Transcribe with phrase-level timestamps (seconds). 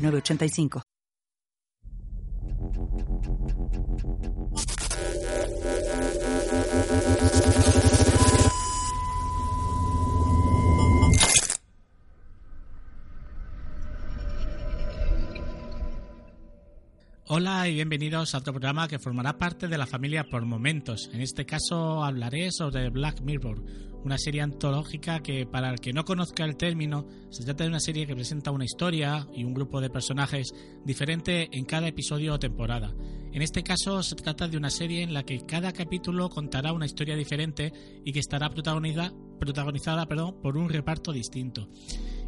[0.00, 0.82] 906985.
[17.40, 21.08] Hola y bienvenidos a otro programa que formará parte de la familia por momentos.
[21.14, 23.64] En este caso hablaré sobre Black Mirror,
[24.04, 27.80] una serie antológica que para el que no conozca el término se trata de una
[27.80, 30.52] serie que presenta una historia y un grupo de personajes
[30.84, 32.94] diferente en cada episodio o temporada.
[33.32, 36.84] En este caso se trata de una serie en la que cada capítulo contará una
[36.84, 37.72] historia diferente
[38.04, 41.70] y que estará protagonizada, protagonizada perdón, por un reparto distinto.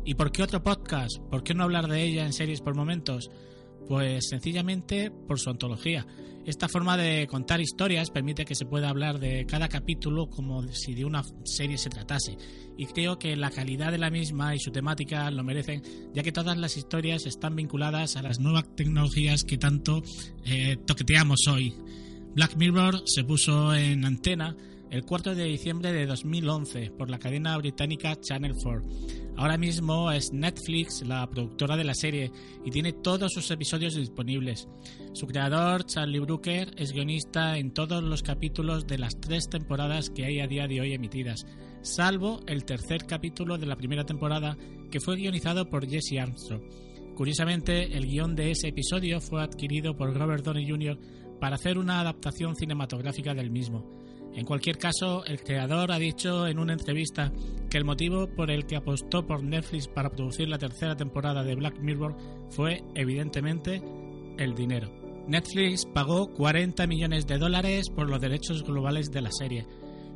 [0.06, 1.18] ¿Y por qué otro podcast?
[1.30, 3.30] ¿Por qué no hablar de ella en series por momentos?
[3.88, 6.06] Pues sencillamente por su antología.
[6.44, 10.92] Esta forma de contar historias permite que se pueda hablar de cada capítulo como si
[10.94, 12.36] de una serie se tratase,
[12.76, 16.32] y creo que la calidad de la misma y su temática lo merecen, ya que
[16.32, 20.02] todas las historias están vinculadas a las nuevas tecnologías que tanto
[20.44, 21.74] eh, toqueteamos hoy.
[22.34, 24.56] Black Mirror se puso en antena
[24.90, 29.21] el 4 de diciembre de 2011 por la cadena británica Channel 4.
[29.36, 32.30] Ahora mismo es Netflix la productora de la serie
[32.64, 34.68] y tiene todos sus episodios disponibles.
[35.14, 40.26] Su creador, Charlie Brooker, es guionista en todos los capítulos de las tres temporadas que
[40.26, 41.46] hay a día de hoy emitidas,
[41.80, 44.56] salvo el tercer capítulo de la primera temporada
[44.90, 46.62] que fue guionizado por Jesse Armstrong.
[47.16, 50.98] Curiosamente, el guion de ese episodio fue adquirido por Robert Downey Jr.
[51.40, 53.84] para hacer una adaptación cinematográfica del mismo.
[54.34, 57.32] En cualquier caso, el creador ha dicho en una entrevista
[57.68, 61.54] que el motivo por el que apostó por Netflix para producir la tercera temporada de
[61.54, 62.16] Black Mirror
[62.48, 63.82] fue, evidentemente,
[64.38, 64.90] el dinero.
[65.28, 69.66] Netflix pagó 40 millones de dólares por los derechos globales de la serie,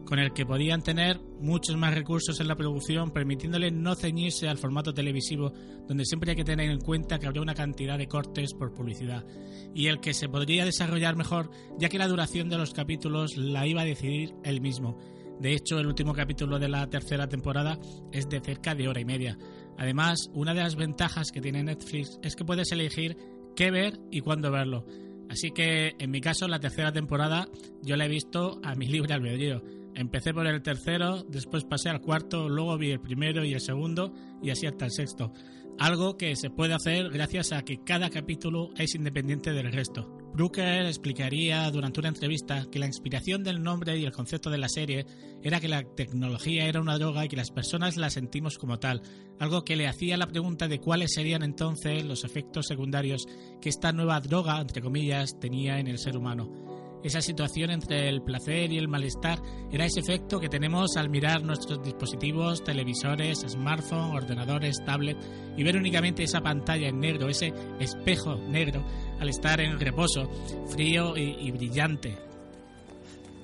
[0.07, 4.57] con el que podían tener muchos más recursos en la producción, permitiéndole no ceñirse al
[4.57, 5.53] formato televisivo,
[5.87, 9.27] donde siempre hay que tener en cuenta que habría una cantidad de cortes por publicidad,
[9.75, 13.67] y el que se podría desarrollar mejor, ya que la duración de los capítulos la
[13.67, 14.97] iba a decidir él mismo.
[15.41, 17.79] De hecho, el último capítulo de la tercera temporada
[18.11, 19.37] es de cerca de hora y media.
[19.77, 23.19] Además, una de las ventajas que tiene Netflix es que puedes elegir
[23.55, 24.87] qué ver y cuándo verlo.
[25.29, 27.49] Así que, en mi caso, la tercera temporada
[27.83, 29.63] yo la he visto a mi libre albedrío
[29.97, 34.13] Empecé por el tercero, después pasé al cuarto, luego vi el primero y el segundo
[34.43, 35.33] y así hasta el sexto.
[35.79, 40.07] Algo que se puede hacer gracias a que cada capítulo es independiente del resto.
[40.35, 44.69] Brooker explicaría durante una entrevista que la inspiración del nombre y el concepto de la
[44.69, 45.07] serie
[45.43, 49.01] era que la tecnología era una droga y que las personas la sentimos como tal,
[49.41, 53.27] algo que le hacía la pregunta de cuáles serían entonces los efectos secundarios
[53.63, 56.76] que esta nueva droga, entre comillas, tenía en el ser humano.
[57.07, 59.41] Esa situación entre el placer y el malestar
[59.71, 65.17] era ese efecto que tenemos al mirar nuestros dispositivos, televisores, smartphones, ordenadores, tablet
[65.57, 68.85] y ver únicamente esa pantalla en negro, ese espejo negro,
[69.21, 70.29] al estar en reposo,
[70.67, 72.19] frío y, y brillante.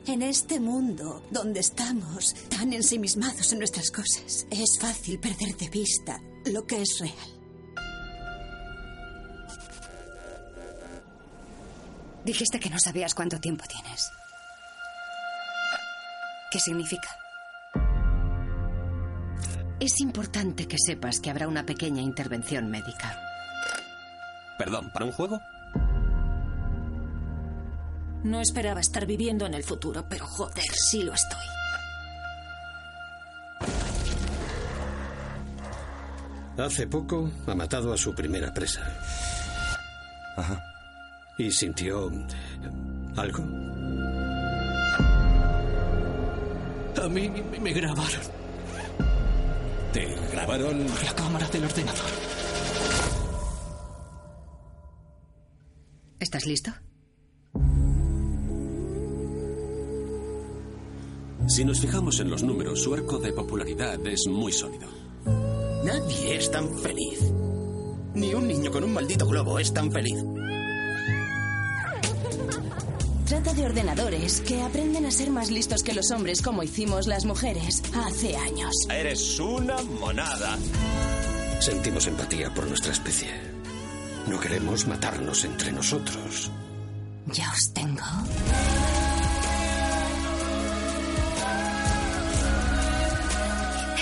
[0.08, 6.20] En este mundo donde estamos tan ensimismados en nuestras cosas, es fácil perder de vista
[6.46, 7.41] lo que es real.
[12.24, 14.12] Dijiste que no sabías cuánto tiempo tienes.
[16.50, 17.08] ¿Qué significa?
[19.80, 23.18] Es importante que sepas que habrá una pequeña intervención médica.
[24.56, 25.40] Perdón, ¿para un juego?
[28.22, 31.40] No esperaba estar viviendo en el futuro, pero joder, sí lo estoy.
[36.58, 38.82] Hace poco ha matado a su primera presa.
[40.36, 40.71] Ajá.
[41.42, 42.08] ¿Y sintió
[43.16, 43.42] algo?
[47.02, 47.28] A mí
[47.60, 48.20] me- grabaron
[49.92, 50.86] ¿Te grabaron?
[51.04, 52.04] la cámara del ordenador.
[56.20, 56.70] ¿Estás listo?
[61.48, 64.86] Si nos fijamos en los números, su arco de popularidad es muy sólido.
[65.84, 67.32] Nadie es tan feliz.
[68.14, 70.22] Ni un niño con un maldito globo es tan feliz.
[73.32, 77.24] Trata de ordenadores que aprenden a ser más listos que los hombres como hicimos las
[77.24, 78.74] mujeres hace años.
[78.90, 80.58] Eres una monada.
[81.58, 83.30] Sentimos empatía por nuestra especie.
[84.26, 86.50] No queremos matarnos entre nosotros.
[87.28, 88.02] Ya os tengo.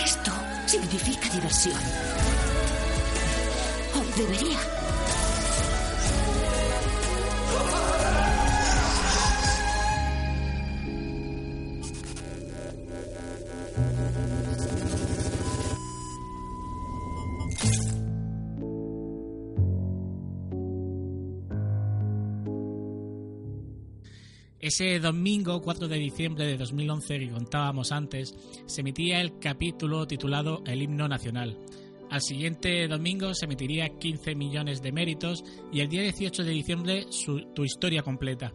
[0.04, 0.32] Esto
[0.66, 1.78] significa diversión.
[3.94, 4.79] O debería.
[24.70, 28.36] Ese domingo 4 de diciembre de 2011 que contábamos antes,
[28.66, 31.58] se emitía el capítulo titulado El himno nacional.
[32.08, 37.06] Al siguiente domingo se emitiría 15 millones de méritos y el día 18 de diciembre
[37.10, 38.52] su, tu historia completa.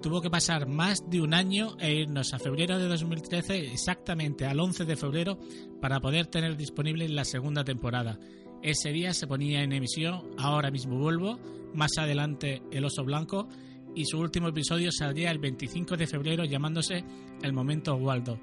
[0.00, 4.58] Tuvo que pasar más de un año e irnos a febrero de 2013, exactamente al
[4.58, 5.38] 11 de febrero,
[5.82, 8.18] para poder tener disponible la segunda temporada.
[8.62, 11.38] Ese día se ponía en emisión Ahora mismo vuelvo,
[11.74, 13.48] más adelante El oso blanco
[13.94, 17.04] y su último episodio saldría el 25 de febrero llamándose
[17.42, 18.38] El Momento Waldo.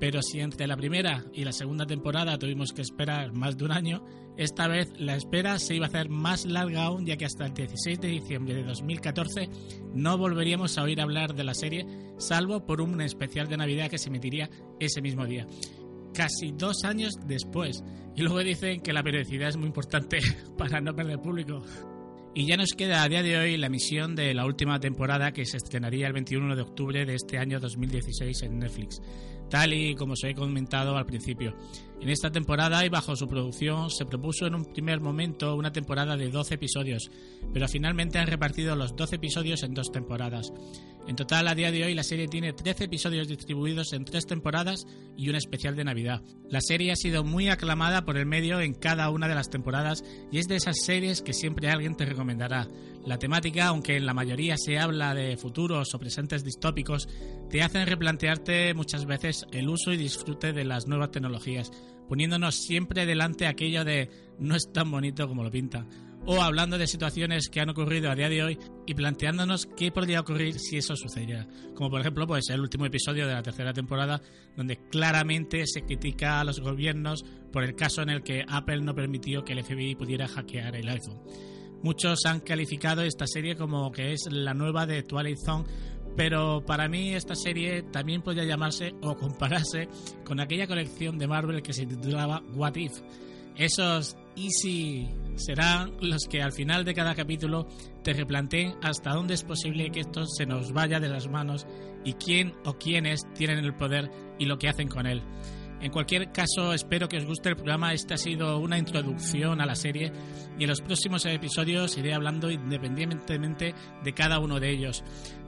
[0.00, 3.72] Pero si entre la primera y la segunda temporada tuvimos que esperar más de un
[3.72, 4.02] año,
[4.38, 7.52] esta vez la espera se iba a hacer más larga aún ya que hasta el
[7.52, 9.50] 16 de diciembre de 2014
[9.94, 13.98] no volveríamos a oír hablar de la serie, salvo por un especial de Navidad que
[13.98, 14.48] se emitiría
[14.78, 15.46] ese mismo día.
[16.14, 17.84] Casi dos años después.
[18.16, 20.18] Y luego dicen que la periodicidad es muy importante
[20.58, 21.62] para no perder público.
[22.32, 25.44] Y ya nos queda a día de hoy la emisión de la última temporada que
[25.44, 29.02] se estrenaría el 21 de octubre de este año 2016 en Netflix,
[29.48, 31.56] tal y como os he comentado al principio.
[32.00, 36.16] En esta temporada y bajo su producción se propuso en un primer momento una temporada
[36.16, 37.10] de 12 episodios,
[37.52, 40.50] pero finalmente han repartido los 12 episodios en dos temporadas.
[41.06, 44.86] En total, a día de hoy, la serie tiene 13 episodios distribuidos en tres temporadas
[45.16, 46.22] y un especial de Navidad.
[46.48, 50.02] La serie ha sido muy aclamada por el medio en cada una de las temporadas
[50.30, 52.68] y es de esas series que siempre alguien te recomendará.
[53.06, 57.08] La temática, aunque en la mayoría se habla de futuros o presentes distópicos,
[57.48, 61.70] te hacen replantearte muchas veces el uso y disfrute de las nuevas tecnologías,
[62.08, 65.86] poniéndonos siempre delante aquello de no es tan bonito como lo pinta
[66.26, 70.20] o hablando de situaciones que han ocurrido a día de hoy y planteándonos qué podría
[70.20, 71.46] ocurrir si eso sucediera.
[71.74, 74.20] Como por ejemplo, pues el último episodio de la tercera temporada,
[74.56, 78.94] donde claramente se critica a los gobiernos por el caso en el que Apple no
[78.94, 81.20] permitió que el FBI pudiera hackear el iPhone.
[81.82, 85.64] Muchos han calificado esta serie como que es la nueva de Twilight Zone,
[86.16, 89.88] pero para mí esta serie también podría llamarse o compararse
[90.24, 92.92] con aquella colección de Marvel que se titulaba What If.
[93.56, 97.66] Esos easy serán los que al final de cada capítulo
[98.02, 101.66] te replanteen hasta dónde es posible que esto se nos vaya de las manos
[102.04, 105.22] y quién o quiénes tienen el poder y lo que hacen con él.
[105.80, 107.94] En cualquier caso, espero que os guste el programa.
[107.94, 110.12] Esta ha sido una introducción a la serie
[110.58, 113.74] y en los próximos episodios iré hablando independientemente
[114.04, 115.02] de cada uno de ellos.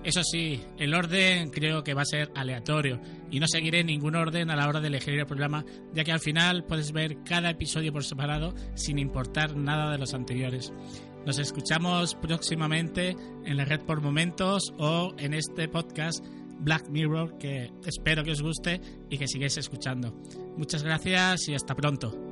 [0.05, 3.01] Eso sí, el orden creo que va a ser aleatorio
[3.31, 6.21] y no seguiré ningún orden a la hora de elegir el programa, ya que al
[6.21, 10.73] final puedes ver cada episodio por separado sin importar nada de los anteriores.
[11.25, 13.15] Nos escuchamos próximamente
[13.45, 16.25] en la red por momentos o en este podcast
[16.63, 18.81] Black Mirror que espero que os guste
[19.11, 20.15] y que sigáis escuchando.
[20.57, 22.32] Muchas gracias y hasta pronto.